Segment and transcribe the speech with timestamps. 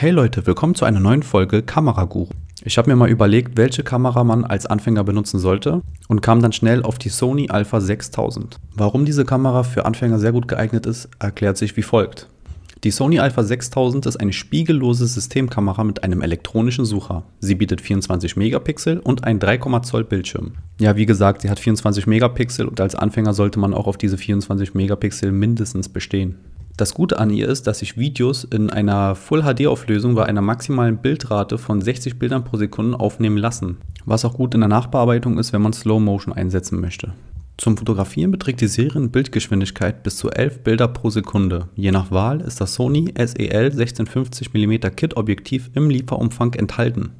[0.00, 2.28] Hey Leute, willkommen zu einer neuen Folge Kameraguru.
[2.64, 6.54] Ich habe mir mal überlegt, welche Kamera man als Anfänger benutzen sollte und kam dann
[6.54, 8.56] schnell auf die Sony Alpha 6000.
[8.74, 12.30] Warum diese Kamera für Anfänger sehr gut geeignet ist, erklärt sich wie folgt.
[12.82, 17.24] Die Sony Alpha 6000 ist eine spiegellose Systemkamera mit einem elektronischen Sucher.
[17.40, 20.52] Sie bietet 24 Megapixel und einen 3, Zoll Bildschirm.
[20.80, 24.16] Ja, wie gesagt, sie hat 24 Megapixel und als Anfänger sollte man auch auf diese
[24.16, 26.36] 24 Megapixel mindestens bestehen.
[26.76, 30.40] Das Gute an ihr ist, dass sich Videos in einer Full HD Auflösung bei einer
[30.40, 35.38] maximalen Bildrate von 60 Bildern pro Sekunde aufnehmen lassen, was auch gut in der Nachbearbeitung
[35.38, 37.12] ist, wenn man Slow Motion einsetzen möchte.
[37.60, 41.68] Zum Fotografieren beträgt die Serienbildgeschwindigkeit bis zu 11 Bilder pro Sekunde.
[41.76, 47.10] Je nach Wahl ist das Sony SEL 1650 mm Kit Objektiv im Lieferumfang enthalten.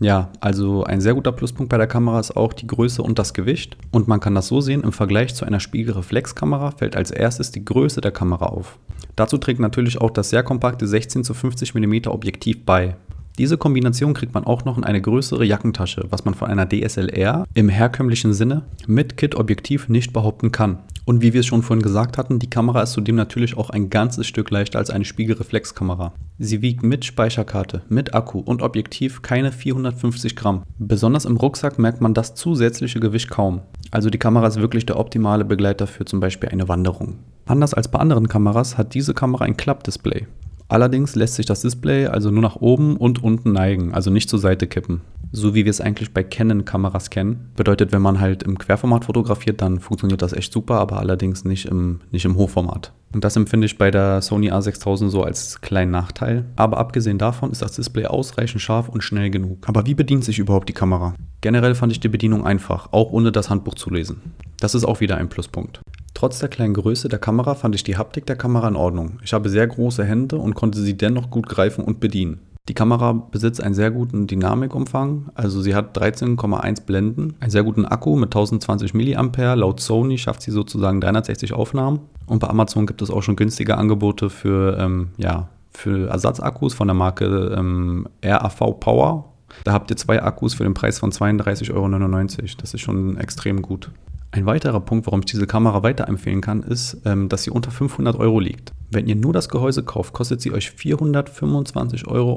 [0.00, 3.32] Ja, also ein sehr guter Pluspunkt bei der Kamera ist auch die Größe und das
[3.32, 3.76] Gewicht.
[3.92, 7.64] Und man kann das so sehen, im Vergleich zu einer Spiegelreflexkamera fällt als erstes die
[7.64, 8.78] Größe der Kamera auf.
[9.16, 12.96] Dazu trägt natürlich auch das sehr kompakte 16 zu 50 mm Objektiv bei.
[13.38, 17.46] Diese Kombination kriegt man auch noch in eine größere Jackentasche, was man von einer DSLR
[17.54, 20.78] im herkömmlichen Sinne mit Kit-Objektiv nicht behaupten kann.
[21.06, 23.90] Und wie wir es schon vorhin gesagt hatten, die Kamera ist zudem natürlich auch ein
[23.90, 26.14] ganzes Stück leichter als eine Spiegelreflexkamera.
[26.38, 30.62] Sie wiegt mit Speicherkarte, mit Akku und Objektiv keine 450 Gramm.
[30.78, 33.60] Besonders im Rucksack merkt man das zusätzliche Gewicht kaum.
[33.90, 37.18] Also die Kamera ist wirklich der optimale Begleiter für zum Beispiel eine Wanderung.
[37.46, 40.26] Anders als bei anderen Kameras hat diese Kamera ein Klappdisplay.
[40.68, 44.38] Allerdings lässt sich das Display also nur nach oben und unten neigen, also nicht zur
[44.38, 45.02] Seite kippen.
[45.36, 47.50] So wie wir es eigentlich bei Canon-Kameras kennen.
[47.56, 51.66] Bedeutet, wenn man halt im Querformat fotografiert, dann funktioniert das echt super, aber allerdings nicht
[51.66, 52.92] im, nicht im Hochformat.
[53.12, 56.44] Und das empfinde ich bei der Sony A6000 so als kleinen Nachteil.
[56.54, 59.68] Aber abgesehen davon ist das Display ausreichend scharf und schnell genug.
[59.68, 61.14] Aber wie bedient sich überhaupt die Kamera?
[61.40, 64.20] Generell fand ich die Bedienung einfach, auch ohne das Handbuch zu lesen.
[64.60, 65.80] Das ist auch wieder ein Pluspunkt.
[66.14, 69.18] Trotz der kleinen Größe der Kamera fand ich die Haptik der Kamera in Ordnung.
[69.24, 72.38] Ich habe sehr große Hände und konnte sie dennoch gut greifen und bedienen.
[72.66, 77.84] Die Kamera besitzt einen sehr guten Dynamikumfang, also sie hat 13,1 Blenden, einen sehr guten
[77.84, 79.52] Akku mit 1020 mAh.
[79.52, 82.00] Laut Sony schafft sie sozusagen 360 Aufnahmen.
[82.24, 86.88] Und bei Amazon gibt es auch schon günstige Angebote für, ähm, ja, für Ersatzakkus von
[86.88, 89.34] der Marke ähm, RAV Power.
[89.64, 92.48] Da habt ihr zwei Akkus für den Preis von 32,99 Euro.
[92.62, 93.90] Das ist schon extrem gut.
[94.34, 98.18] Ein weiterer Punkt, warum ich diese Kamera weiterempfehlen kann, ist, ähm, dass sie unter 500
[98.18, 98.72] Euro liegt.
[98.90, 102.32] Wenn ihr nur das Gehäuse kauft, kostet sie euch 425,18 Euro.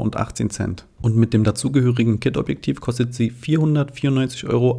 [1.02, 4.78] Und mit dem dazugehörigen Kit-Objektiv kostet sie 494,58 Euro,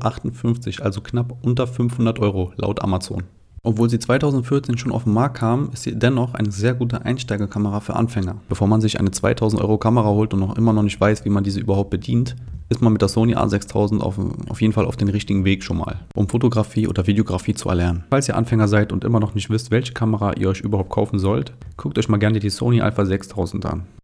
[0.84, 3.24] also knapp unter 500 Euro laut Amazon.
[3.68, 7.80] Obwohl sie 2014 schon auf den Markt kam, ist sie dennoch eine sehr gute Einsteigerkamera
[7.80, 8.36] für Anfänger.
[8.48, 11.28] Bevor man sich eine 2000 Euro Kamera holt und noch immer noch nicht weiß, wie
[11.28, 12.34] man diese überhaupt bedient,
[12.70, 14.18] ist man mit der Sony A6000 auf,
[14.48, 18.04] auf jeden Fall auf den richtigen Weg schon mal, um Fotografie oder Videografie zu erlernen.
[18.08, 21.18] Falls ihr Anfänger seid und immer noch nicht wisst, welche Kamera ihr euch überhaupt kaufen
[21.18, 23.82] sollt, guckt euch mal gerne die Sony Alpha 6000 an.